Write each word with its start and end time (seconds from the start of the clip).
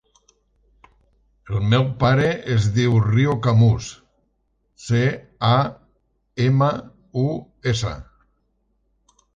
El 1.55 1.67
meu 1.73 1.85
pare 2.03 2.25
es 2.55 2.65
diu 2.79 2.97
Rio 3.03 3.35
Camus: 3.49 3.91
ce, 4.87 5.03
a, 5.53 5.55
ema, 6.49 6.73
u, 7.27 7.29
essa. 7.75 7.95